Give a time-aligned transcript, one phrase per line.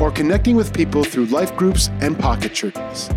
[0.00, 3.08] or connecting with people through life groups and pocket churches.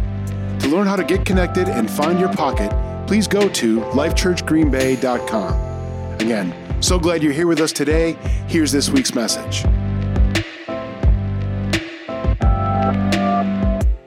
[0.59, 2.71] To learn how to get connected and find your pocket,
[3.07, 6.19] please go to lifechurchgreenbay.com.
[6.19, 8.13] Again, so glad you're here with us today.
[8.47, 9.63] Here's this week's message.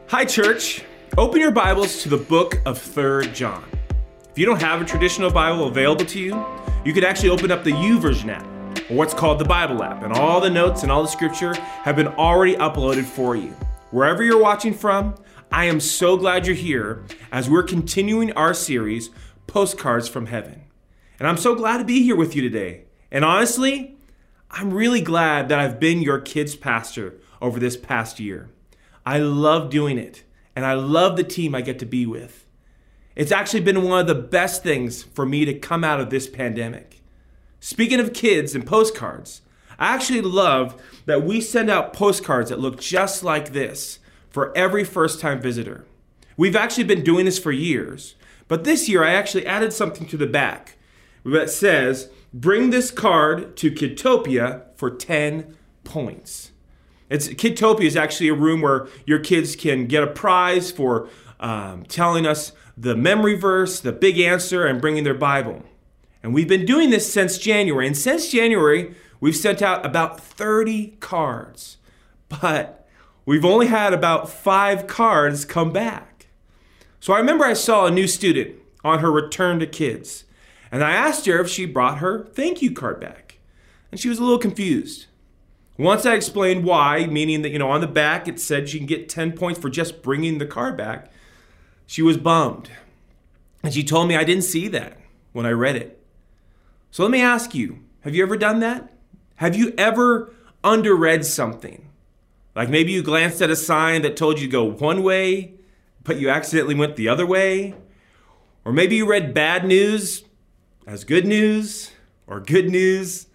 [0.09, 0.85] Hi, church.
[1.19, 3.65] Open your Bibles to the book of 3rd John.
[4.31, 6.45] If you don't have a traditional Bible available to you,
[6.85, 8.47] you could actually open up the YouVersion app,
[8.91, 11.97] or what's called the Bible app, and all the notes and all the scripture have
[11.97, 13.55] been already uploaded for you.
[13.91, 15.15] Wherever you're watching from,
[15.53, 19.11] I am so glad you're here as we're continuing our series,
[19.47, 20.63] Postcards from Heaven.
[21.19, 22.85] And I'm so glad to be here with you today.
[23.11, 23.97] And honestly,
[24.51, 28.51] I'm really glad that I've been your kids' pastor over this past year.
[29.07, 30.25] I love doing it,
[30.57, 32.47] and I love the team I get to be with.
[33.15, 36.29] It's actually been one of the best things for me to come out of this
[36.29, 37.01] pandemic.
[37.65, 39.41] Speaking of kids and postcards,
[39.79, 44.85] I actually love that we send out postcards that look just like this for every
[44.85, 45.87] first time visitor.
[46.37, 48.17] We've actually been doing this for years,
[48.49, 50.77] but this year I actually added something to the back
[51.25, 56.53] that says, Bring this card to Kidtopia for 10 points.
[57.09, 61.09] It's Kidtopia is actually a room where your kids can get a prize for
[61.41, 65.63] um, telling us the memory verse, the big answer, and bringing their Bible.
[66.25, 67.87] And we've been doing this since January.
[67.87, 71.77] And since January, we've sent out about 30 cards.
[72.31, 72.89] But
[73.27, 76.29] we've only had about five cards come back.
[76.99, 80.25] So I remember I saw a new student on her return to kids.
[80.73, 83.39] And I asked her if she brought her thank you card back.
[83.93, 85.05] And she was a little confused.
[85.77, 88.87] Once I explained why, meaning that, you know, on the back it said she can
[88.87, 91.13] get 10 points for just bringing the card back,
[91.85, 92.71] she was bummed.
[93.63, 94.97] And she told me I didn't see that
[95.35, 96.01] when I read it.
[96.95, 98.93] So let me ask you have you ever done that?
[99.35, 100.33] Have you ever
[100.63, 101.91] underread something?
[102.55, 105.55] Like maybe you glanced at a sign that told you to go one way,
[106.05, 107.75] but you accidentally went the other way?
[108.65, 110.23] Or maybe you read bad news
[110.87, 111.91] as good news,
[112.29, 113.27] or good news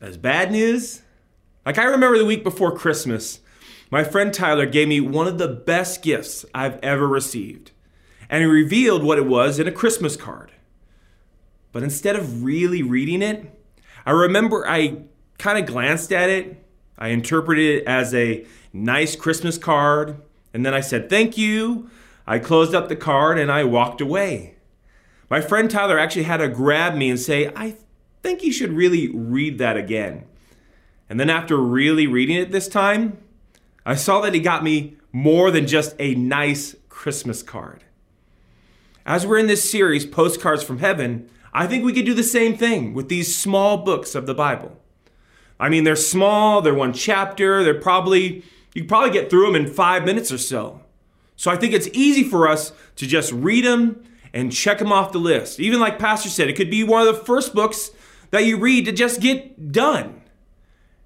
[0.00, 1.02] as bad news?
[1.64, 3.40] Like I remember the week before Christmas,
[3.90, 7.72] my friend Tyler gave me one of the best gifts I've ever received,
[8.30, 10.52] and he revealed what it was in a Christmas card.
[11.76, 13.54] But instead of really reading it,
[14.06, 15.02] I remember I
[15.36, 16.64] kind of glanced at it.
[16.98, 20.16] I interpreted it as a nice Christmas card,
[20.54, 21.90] and then I said thank you.
[22.26, 24.54] I closed up the card and I walked away.
[25.28, 27.76] My friend Tyler actually had to grab me and say, I
[28.22, 30.24] think you should really read that again.
[31.10, 33.18] And then after really reading it this time,
[33.84, 37.84] I saw that he got me more than just a nice Christmas card.
[39.04, 42.54] As we're in this series, Postcards from Heaven, I think we could do the same
[42.54, 44.76] thing with these small books of the Bible.
[45.58, 48.44] I mean, they're small, they're one chapter, they're probably,
[48.74, 50.82] you can probably get through them in five minutes or so.
[51.34, 55.12] So I think it's easy for us to just read them and check them off
[55.12, 55.58] the list.
[55.58, 57.90] Even like Pastor said, it could be one of the first books
[58.32, 60.20] that you read to just get done.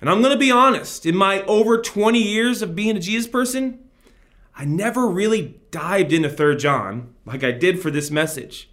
[0.00, 3.31] And I'm going to be honest, in my over 20 years of being a Jesus
[3.31, 3.78] person,
[4.56, 8.66] I never really dived into 3rd John like I did for this message.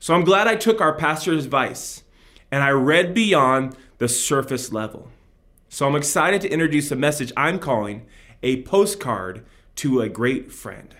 [0.00, 2.04] So I'm glad I took our pastor's advice
[2.50, 5.10] and I read beyond the surface level.
[5.68, 8.06] So I'm excited to introduce a message I'm calling
[8.42, 9.44] a postcard
[9.76, 10.96] to a great friend.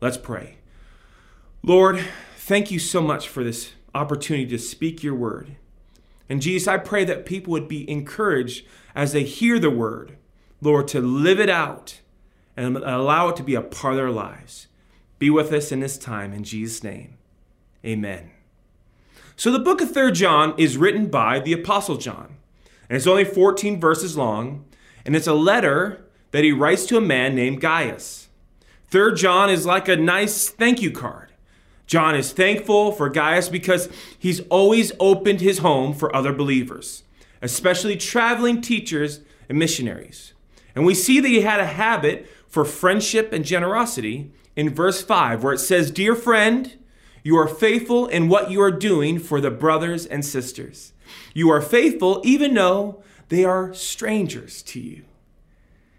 [0.00, 0.58] Let's pray.
[1.62, 2.04] Lord,
[2.36, 5.56] thank you so much for this opportunity to speak your word.
[6.28, 10.16] And Jesus, I pray that people would be encouraged as they hear the word,
[10.60, 12.00] Lord, to live it out
[12.56, 14.66] and allow it to be a part of their lives.
[15.20, 17.16] Be with us in this time in Jesus' name.
[17.84, 18.30] Amen.
[19.40, 22.36] So the book of 3rd John is written by the Apostle John.
[22.90, 24.66] And it's only 14 verses long,
[25.02, 28.28] and it's a letter that he writes to a man named Gaius.
[28.90, 31.32] 3rd John is like a nice thank you card.
[31.86, 33.88] John is thankful for Gaius because
[34.18, 37.04] he's always opened his home for other believers,
[37.40, 40.34] especially traveling teachers and missionaries.
[40.74, 45.42] And we see that he had a habit for friendship and generosity in verse 5,
[45.42, 46.76] where it says, Dear friend,
[47.22, 50.92] you are faithful in what you are doing for the brothers and sisters.
[51.34, 55.04] You are faithful even though they are strangers to you.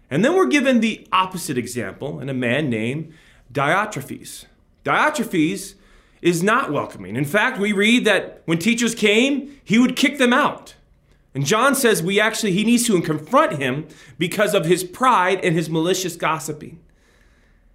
[0.09, 3.13] And then we're given the opposite example in a man named
[3.51, 4.45] Diotrephes.
[4.83, 5.75] Diotrephes
[6.21, 7.15] is not welcoming.
[7.15, 10.75] In fact, we read that when teachers came, he would kick them out.
[11.33, 13.88] And John says we actually he needs to confront him
[14.18, 16.79] because of his pride and his malicious gossiping.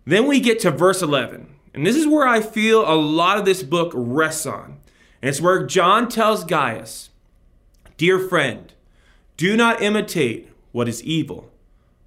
[0.05, 1.56] Then we get to verse 11.
[1.77, 4.79] And this is where I feel a lot of this book rests on.
[5.21, 7.11] And it's where John tells Gaius,
[7.99, 8.73] Dear friend,
[9.37, 11.53] do not imitate what is evil,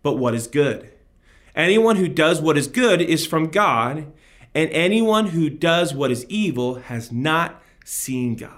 [0.01, 0.91] but what is good.
[1.55, 4.11] Anyone who does what is good is from God,
[4.55, 8.53] and anyone who does what is evil has not seen God.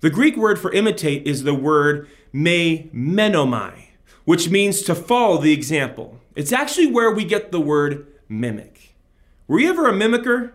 [0.00, 3.88] The Greek word for imitate is the word me menomai,
[4.24, 6.20] which means to follow the example.
[6.34, 8.89] It's actually where we get the word mimic.
[9.50, 10.52] Were you ever a mimicker?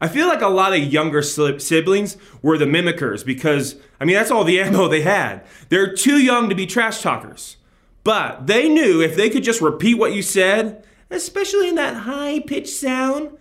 [0.00, 4.30] I feel like a lot of younger siblings were the mimickers because, I mean, that's
[4.30, 5.44] all the ammo they had.
[5.68, 7.56] They're too young to be trash talkers.
[8.04, 12.38] But they knew if they could just repeat what you said, especially in that high
[12.38, 13.36] pitched sound,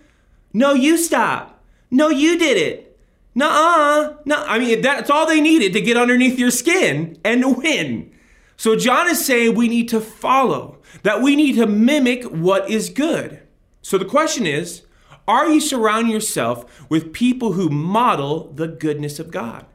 [0.53, 1.63] no, you stop.
[1.91, 2.99] No, you did it.
[3.35, 4.15] Nuh-uh.
[4.25, 8.11] No, I mean, that's all they needed to get underneath your skin and win.
[8.57, 12.89] So John is saying we need to follow, that we need to mimic what is
[12.89, 13.43] good.
[13.81, 14.83] So the question is,
[15.27, 19.65] are you surrounding yourself with people who model the goodness of God?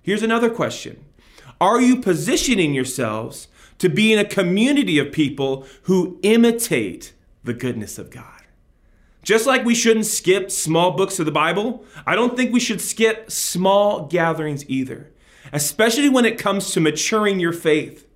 [0.00, 1.04] Here's another question.
[1.60, 3.48] Are you positioning yourselves
[3.78, 7.12] to be in a community of people who imitate
[7.44, 8.42] the goodness of God?
[9.22, 12.80] Just like we shouldn't skip small books of the Bible, I don't think we should
[12.80, 15.12] skip small gatherings either,
[15.52, 18.08] especially when it comes to maturing your faith.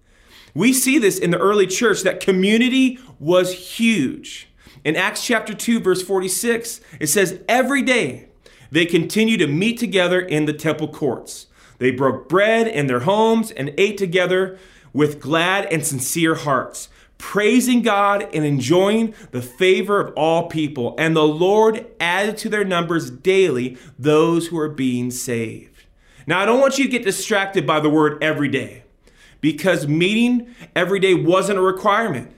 [0.54, 4.48] We see this in the early church that community was huge.
[4.86, 8.28] In Acts chapter 2, verse 46, it says, Every day
[8.70, 11.48] they continued to meet together in the temple courts.
[11.78, 14.60] They broke bread in their homes and ate together
[14.92, 16.88] with glad and sincere hearts
[17.18, 20.94] praising God and enjoying the favor of all people.
[20.98, 25.86] And the Lord added to their numbers daily those who are being saved.
[26.28, 28.84] Now, I don't want you to get distracted by the word every day
[29.40, 32.32] because meeting every day wasn't a requirement,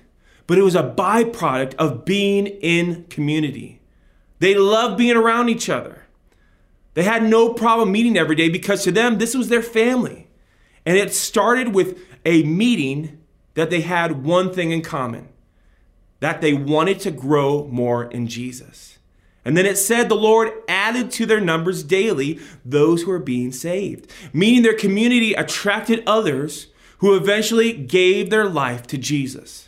[0.49, 3.81] but it was a byproduct of being in community.
[4.41, 6.06] They loved being around each other.
[6.95, 10.27] They had no problem meeting every day because to them, this was their family.
[10.85, 13.23] And it started with a meeting
[13.55, 15.29] that they had one thing in common
[16.21, 18.99] that they wanted to grow more in Jesus.
[19.45, 23.53] And then it said the Lord added to their numbers daily those who are being
[23.53, 26.69] saved, meaning their community attracted others
[26.99, 29.68] who eventually gave their life to Jesus.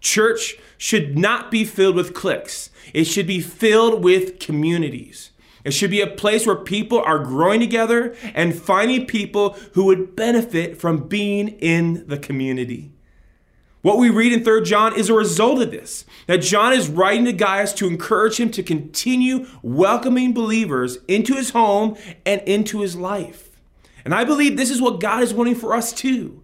[0.00, 5.30] Church should not be filled with cliques, it should be filled with communities.
[5.62, 10.16] It should be a place where people are growing together and finding people who would
[10.16, 12.92] benefit from being in the community.
[13.82, 16.04] What we read in 3 John is a result of this.
[16.26, 21.50] That John is writing to Gaius to encourage him to continue welcoming believers into his
[21.50, 21.96] home
[22.26, 23.50] and into his life.
[24.04, 26.39] And I believe this is what God is wanting for us too.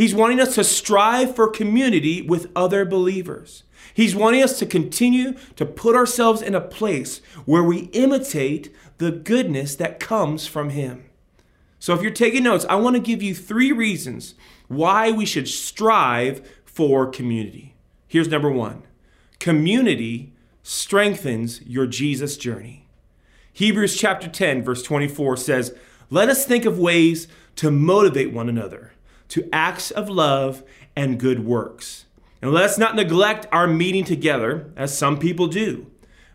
[0.00, 3.64] He's wanting us to strive for community with other believers.
[3.92, 9.10] He's wanting us to continue to put ourselves in a place where we imitate the
[9.10, 11.04] goodness that comes from Him.
[11.78, 14.34] So, if you're taking notes, I want to give you three reasons
[14.68, 17.74] why we should strive for community.
[18.08, 18.84] Here's number one
[19.38, 20.32] community
[20.62, 22.88] strengthens your Jesus journey.
[23.52, 25.76] Hebrews chapter 10, verse 24 says,
[26.08, 28.94] Let us think of ways to motivate one another
[29.30, 30.62] to acts of love
[30.94, 32.04] and good works.
[32.42, 35.90] And let's not neglect our meeting together, as some people do,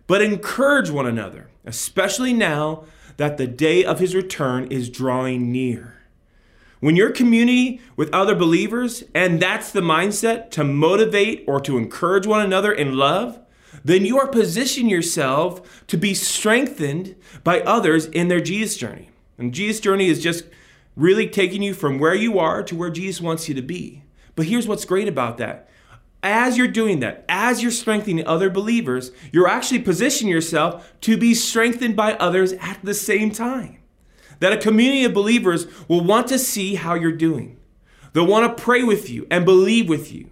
[0.08, 2.84] but encourage one another, especially now
[3.18, 5.94] that the day of his return is drawing near.
[6.80, 12.28] When you're community with other believers, and that's the mindset to motivate or to encourage
[12.28, 13.40] one another in love,
[13.84, 19.10] then you are positioning yourself to be strengthened by others in their Jesus journey.
[19.38, 20.46] And Jesus journey is just
[20.96, 24.04] really taking you from where you are to where Jesus wants you to be.
[24.36, 25.70] But here's what's great about that.
[26.24, 31.34] As you're doing that, as you're strengthening other believers, you're actually positioning yourself to be
[31.34, 33.78] strengthened by others at the same time
[34.40, 37.58] that a community of believers will want to see how you're doing.
[38.14, 40.30] They'll want to pray with you and believe with you.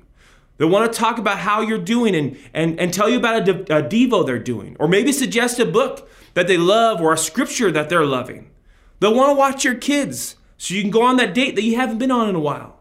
[0.58, 3.54] They'll want to talk about how you're doing and, and, and tell you about a,
[3.54, 7.18] de- a Devo they're doing, or maybe suggest a book that they love or a
[7.18, 8.52] scripture that they're loving.
[9.00, 11.76] They'll want to watch your kids so you can go on that date that you
[11.76, 12.80] haven't been on in a while.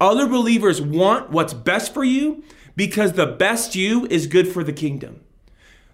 [0.00, 2.42] Other believers want what's best for you
[2.74, 5.20] because the best you is good for the kingdom.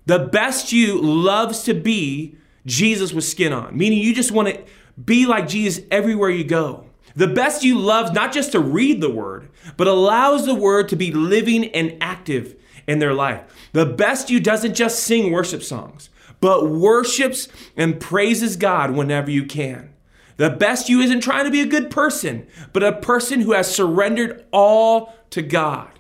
[0.07, 4.65] The best you loves to be Jesus with skin on, meaning you just want to
[5.05, 6.87] be like Jesus everywhere you go.
[7.15, 10.97] The best you loves not just to read the word, but allows the word to
[10.97, 12.57] be living and active
[12.87, 13.43] in their life.
[13.75, 16.09] The best you doesn't just sing worship songs,
[16.41, 19.93] but worships and praises God whenever you can.
[20.39, 23.75] The best you isn't trying to be a good person, but a person who has
[23.75, 25.91] surrendered all to God.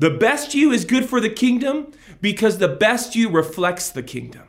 [0.00, 4.42] The best you is good for the kingdom because the best you reflects the kingdom.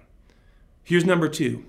[0.84, 1.64] Here's number two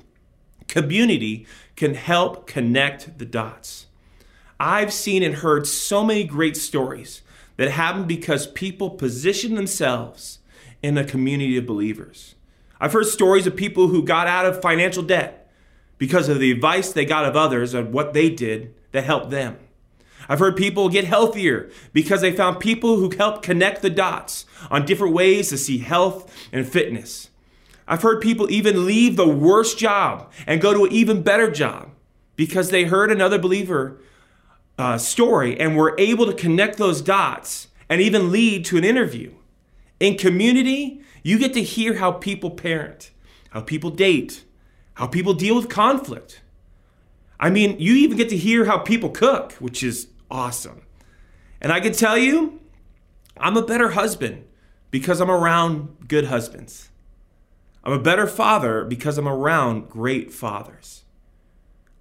[0.69, 3.87] community can help connect the dots.
[4.59, 7.21] I've seen and heard so many great stories
[7.59, 10.39] that happen because people position themselves
[10.83, 12.37] in a community of believers.
[12.81, 15.36] I've heard stories of people who got out of financial debt
[15.99, 19.59] because of the advice they got of others and what they did that helped them.
[20.29, 24.85] I've heard people get healthier because they found people who helped connect the dots on
[24.85, 27.31] different ways to see health and fitness.
[27.87, 31.91] I've heard people even leave the worst job and go to an even better job
[32.35, 33.99] because they heard another believer
[34.79, 39.33] uh, story and were able to connect those dots and even lead to an interview.
[40.01, 43.13] In community, you get to hear how people parent,
[43.51, 44.45] how people date,
[44.97, 46.41] how people deal with conflict.
[47.39, 50.83] I mean, you even get to hear how people cook, which is awesome.
[51.61, 52.61] And I can tell you,
[53.37, 54.47] I'm a better husband
[54.91, 56.89] because I'm around good husbands.
[57.85, 61.05] I'm a better father because I'm around great fathers.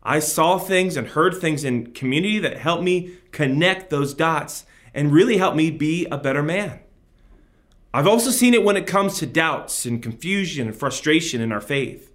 [0.01, 5.11] I saw things and heard things in community that helped me connect those dots and
[5.11, 6.79] really helped me be a better man.
[7.93, 11.61] I've also seen it when it comes to doubts and confusion and frustration in our
[11.61, 12.13] faith.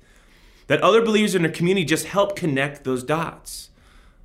[0.71, 3.71] That other believers in our community just help connect those dots.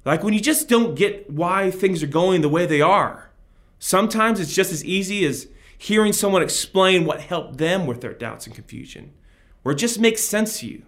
[0.06, 3.32] Like when you just don't get why things are going the way they are.
[3.80, 8.46] Sometimes it's just as easy as hearing someone explain what helped them with their doubts
[8.46, 9.12] and confusion,
[9.64, 10.84] or it just makes sense to you.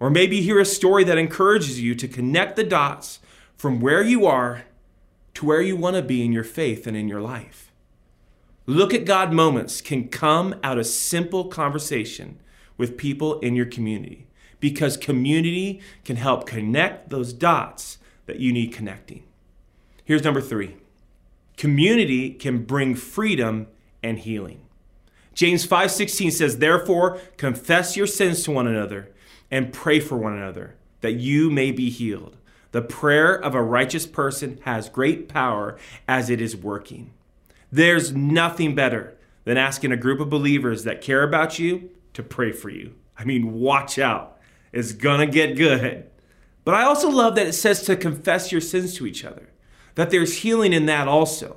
[0.00, 3.20] Or maybe you hear a story that encourages you to connect the dots
[3.54, 4.64] from where you are
[5.34, 7.70] to where you want to be in your faith and in your life.
[8.66, 12.40] Look at God moments can come out of simple conversation
[12.76, 14.26] with people in your community
[14.62, 19.24] because community can help connect those dots that you need connecting.
[20.04, 20.76] Here's number three
[21.56, 23.66] community can bring freedom
[24.02, 24.60] and healing.
[25.34, 29.10] James 5:16 says, "Therefore confess your sins to one another
[29.50, 32.36] and pray for one another, that you may be healed.
[32.70, 35.76] The prayer of a righteous person has great power
[36.06, 37.10] as it is working.
[37.70, 39.14] There's nothing better
[39.44, 42.94] than asking a group of believers that care about you to pray for you.
[43.18, 44.38] I mean, watch out.
[44.72, 46.10] It's gonna get good.
[46.64, 49.50] But I also love that it says to confess your sins to each other,
[49.94, 51.56] that there's healing in that also.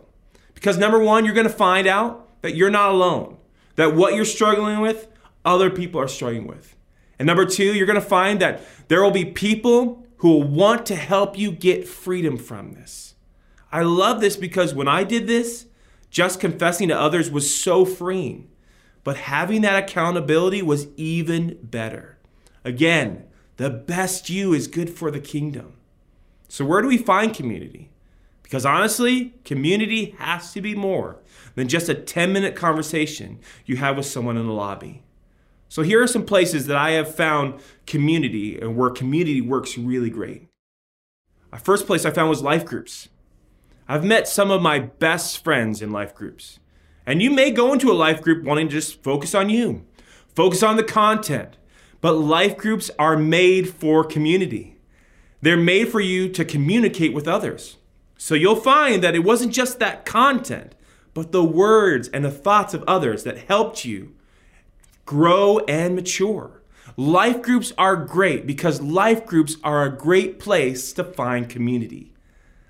[0.54, 3.38] Because number one, you're gonna find out that you're not alone,
[3.76, 5.08] that what you're struggling with,
[5.44, 6.76] other people are struggling with.
[7.20, 10.96] And number two, you're to find that there will be people who will want to
[10.96, 13.16] help you get freedom from this.
[13.72, 15.68] I love this because when I did this,
[16.10, 18.50] just confessing to others was so freeing.
[19.04, 22.15] But having that accountability was even better.
[22.66, 23.24] Again,
[23.56, 25.74] the best you is good for the kingdom.
[26.50, 27.92] So, where do we find community?
[28.44, 31.20] Because honestly, community has to be more
[31.56, 35.04] than just a 10 minute conversation you have with someone in the lobby.
[35.68, 40.10] So here are some places that I have found community and where community works really
[40.10, 40.48] great.
[41.52, 43.10] The first place I found was life groups.
[43.88, 46.60] I've met some of my best friends in life groups.
[47.06, 49.86] And you may go into a life group wanting to just focus on you,
[50.36, 51.58] focus on the content.
[52.06, 54.78] But life groups are made for community.
[55.42, 57.78] They're made for you to communicate with others.
[58.16, 60.76] So you'll find that it wasn't just that content,
[61.16, 64.14] but the words and the thoughts of others that helped you
[65.08, 66.62] grow and mature.
[66.96, 72.14] Life groups are great because life groups are a great place to find community.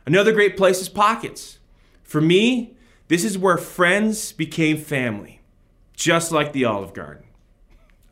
[0.06, 1.60] Another great place is pockets.
[2.04, 2.78] For me,
[3.10, 5.42] this is where friends became family,
[5.94, 7.26] just like the Olive Garden.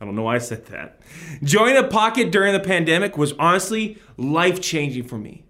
[0.04, 1.00] I don't know why I said that.
[1.42, 5.46] Joining a pocket during the pandemic was honestly life changing for me.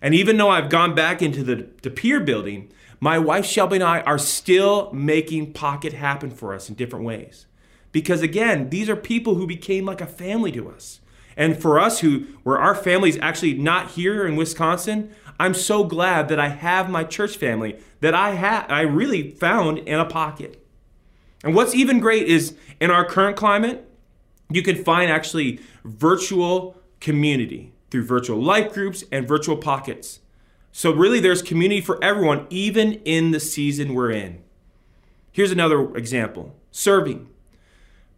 [0.00, 3.84] And even though I've gone back into the, the peer building, my wife Shelby and
[3.84, 7.44] I are still making pocket happen for us in different ways.
[7.92, 11.00] Because again, these are people who became like a family to us.
[11.36, 15.84] And for us who where our family is actually not here in Wisconsin, I'm so
[15.84, 20.06] glad that I have my church family that I have I really found in a
[20.06, 20.64] pocket.
[21.44, 23.87] And what's even great is in our current climate,
[24.50, 30.20] you can find actually virtual community through virtual life groups and virtual pockets.
[30.72, 34.42] So really there's community for everyone even in the season we're in.
[35.32, 36.54] Here's another example.
[36.70, 37.28] Serving.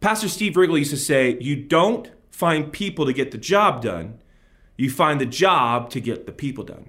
[0.00, 4.18] Pastor Steve Wrigley used to say, You don't find people to get the job done,
[4.76, 6.88] you find the job to get the people done.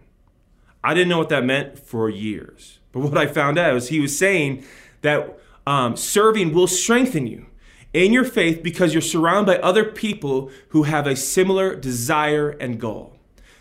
[0.84, 2.80] I didn't know what that meant for years.
[2.92, 4.64] But what I found out was he was saying
[5.02, 7.46] that um, serving will strengthen you
[7.94, 12.80] in your faith because you're surrounded by other people who have a similar desire and
[12.80, 13.18] goal.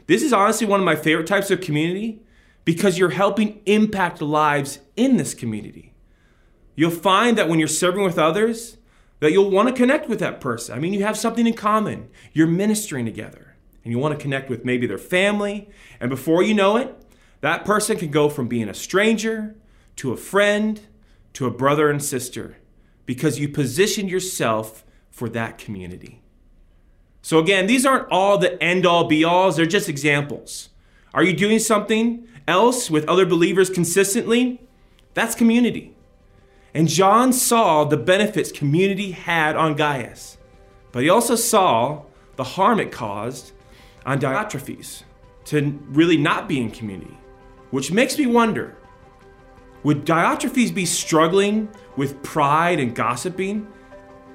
[0.07, 2.23] This is honestly one of my favorite types of community
[2.65, 5.95] because you're helping impact lives in this community.
[6.75, 8.77] You'll find that when you're serving with others,
[9.21, 10.75] that you'll want to connect with that person.
[10.75, 12.09] I mean, you have something in common.
[12.33, 15.69] You're ministering together and you want to connect with maybe their family.
[16.01, 16.95] And before you know it,
[17.41, 19.57] that person can go from being a stranger
[19.97, 20.81] to a friend
[21.35, 22.57] to a brother and sister
[23.11, 26.23] because you position yourself for that community.
[27.23, 30.69] So, again, these aren't all the end all be alls, they're just examples.
[31.13, 34.61] Are you doing something else with other believers consistently?
[35.15, 35.97] That's community.
[36.73, 40.39] And John saw the benefits community had on Gaius,
[40.93, 42.05] but he also saw
[42.37, 43.51] the harm it caused
[44.07, 45.03] on Diotrephes
[45.47, 47.19] to really not be in community,
[47.73, 48.77] which makes me wonder
[49.83, 53.67] would Diotrephes be struggling with pride and gossiping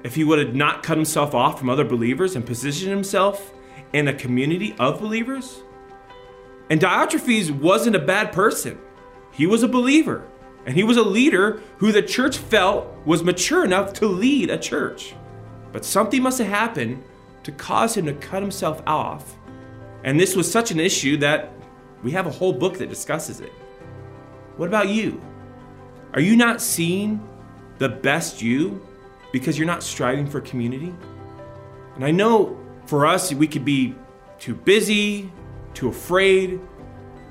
[0.02, 3.52] if he would have not cut himself off from other believers and positioned himself
[3.92, 5.62] in a community of believers?
[6.68, 8.78] And Diotrephes wasn't a bad person,
[9.32, 10.26] he was a believer.
[10.66, 14.58] And he was a leader who the church felt was mature enough to lead a
[14.58, 15.14] church.
[15.70, 17.04] But something must have happened
[17.44, 19.36] to cause him to cut himself off.
[20.02, 21.52] And this was such an issue that
[22.02, 23.52] we have a whole book that discusses it.
[24.56, 25.20] What about you?
[26.14, 27.26] Are you not seeing
[27.78, 28.86] the best you
[29.32, 30.94] because you're not striving for community?
[31.94, 33.94] And I know for us, we could be
[34.38, 35.30] too busy,
[35.74, 36.60] too afraid,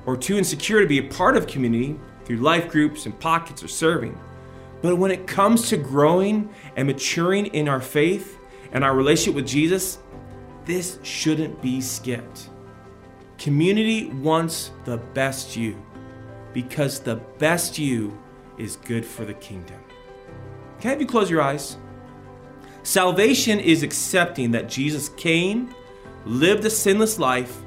[0.06, 3.68] or too insecure to be a part of community through life groups and pockets or
[3.68, 4.20] serving.
[4.82, 8.38] But when it comes to growing and maturing in our faith
[8.72, 10.00] and our relationship with Jesus,
[10.66, 12.50] this shouldn't be skipped.
[13.38, 15.82] Community wants the best you
[16.54, 18.18] because the best you
[18.58, 19.80] is good for the kingdom.
[20.80, 21.78] Can I have you close your eyes?
[22.84, 25.74] Salvation is accepting that Jesus came,
[26.26, 27.62] lived a sinless life,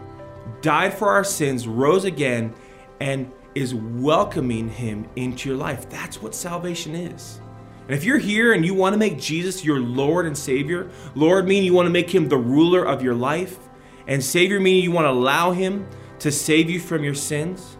[0.60, 2.54] died for our sins, rose again,
[3.00, 5.88] and is welcoming him into your life.
[5.88, 7.40] That's what salvation is.
[7.86, 11.48] And if you're here and you want to make Jesus your Lord and Savior, Lord
[11.48, 13.58] meaning you want to make him the ruler of your life,
[14.06, 17.77] and Savior meaning you want to allow him to save you from your sins,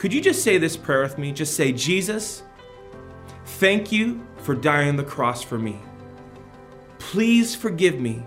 [0.00, 1.30] could you just say this prayer with me?
[1.30, 2.42] Just say, Jesus,
[3.44, 5.78] thank you for dying on the cross for me.
[6.98, 8.24] Please forgive me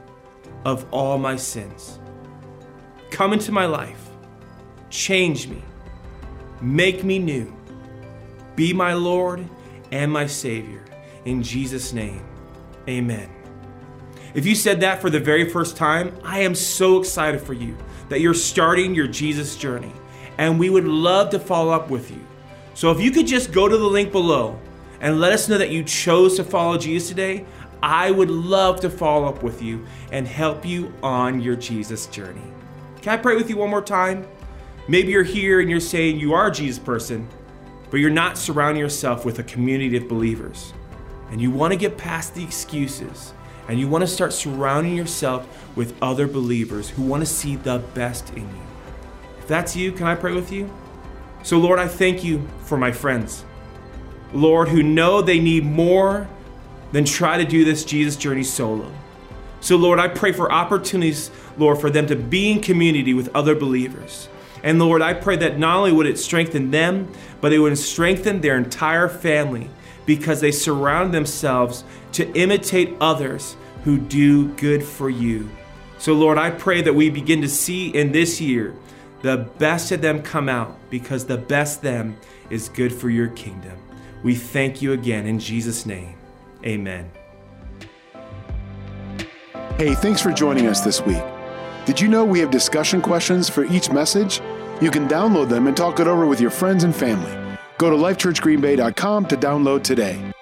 [0.63, 1.99] of all my sins.
[3.11, 4.09] Come into my life,
[4.89, 5.61] change me
[6.63, 7.53] Make me new.
[8.55, 9.45] Be my Lord
[9.91, 10.85] and my Savior.
[11.25, 12.25] In Jesus' name,
[12.87, 13.29] amen.
[14.33, 17.75] If you said that for the very first time, I am so excited for you
[18.07, 19.91] that you're starting your Jesus journey,
[20.37, 22.25] and we would love to follow up with you.
[22.73, 24.59] So if you could just go to the link below
[24.99, 27.45] and let us know that you chose to follow Jesus today,
[27.81, 32.41] I would love to follow up with you and help you on your Jesus journey.
[33.01, 34.25] Can I pray with you one more time?
[34.87, 37.27] Maybe you're here and you're saying you are a Jesus person,
[37.89, 40.73] but you're not surrounding yourself with a community of believers.
[41.29, 43.33] And you want to get past the excuses
[43.67, 47.79] and you want to start surrounding yourself with other believers who want to see the
[47.93, 48.72] best in you.
[49.43, 50.71] If that's you, can I pray with you?
[51.43, 53.43] So, Lord, I thank you for my friends.
[54.31, 56.29] Lord, who know they need more
[56.93, 58.89] than try to do this Jesus journey solo.
[59.59, 63.53] So, Lord, I pray for opportunities, Lord, for them to be in community with other
[63.53, 64.29] believers.
[64.63, 68.39] And Lord, I pray that not only would it strengthen them, but it would strengthen
[68.39, 69.69] their entire family
[70.05, 75.49] because they surround themselves to imitate others who do good for you.
[75.97, 78.73] So, Lord, I pray that we begin to see in this year
[79.23, 82.17] the best of them come out because the best them
[82.49, 83.77] is good for your kingdom.
[84.21, 86.15] We thank you again in Jesus' name.
[86.65, 87.09] Amen.
[89.77, 91.23] Hey, thanks for joining us this week.
[91.85, 94.41] Did you know we have discussion questions for each message?
[94.81, 97.57] You can download them and talk it over with your friends and family.
[97.77, 100.32] Go to lifechurchgreenbay.com to download today.